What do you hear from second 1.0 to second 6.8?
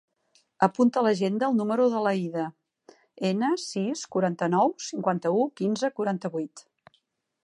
a l'agenda el número de l'Aïda Ene: sis, quaranta-nou, cinquanta-u, quinze, quaranta-vuit.